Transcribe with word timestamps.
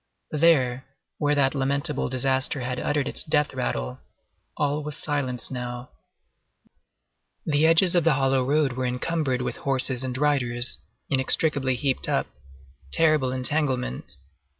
There, 0.31 0.85
where 1.19 1.35
that 1.35 1.53
lamentable 1.53 2.09
disaster 2.09 2.61
had 2.61 2.79
uttered 2.79 3.07
its 3.07 3.23
death 3.23 3.53
rattle, 3.53 3.99
all 4.57 4.81
was 4.81 4.97
silence 4.97 5.51
now. 5.51 5.91
The 7.45 7.67
edges 7.67 7.93
of 7.93 8.03
the 8.03 8.13
hollow 8.15 8.43
road 8.43 8.73
were 8.73 8.87
encumbered 8.87 9.43
with 9.43 9.57
horses 9.57 10.03
and 10.03 10.17
riders, 10.17 10.79
inextricably 11.11 11.75
heaped 11.75 12.09
up. 12.09 12.25
Terrible 12.91 13.31
entanglement! 13.31 14.17